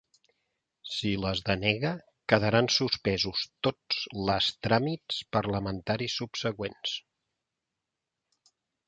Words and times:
Si 0.91 1.09
les 1.25 1.41
denega, 1.49 1.91
‘quedaran 2.33 2.69
suspesos 2.75 3.43
tots 3.67 3.99
les 4.31 4.47
tràmits 4.69 5.21
parlamentaris 5.37 6.17
subsegüents’. 6.23 6.95